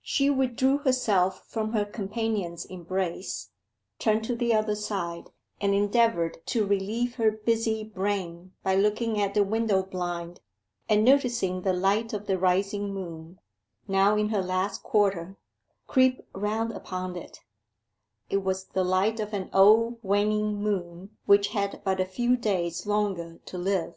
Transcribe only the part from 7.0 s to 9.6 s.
her busy brain by looking at the